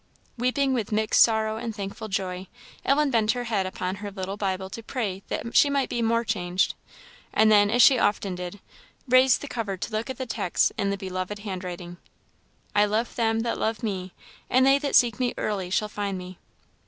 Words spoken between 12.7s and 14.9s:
"I love them that love me, and they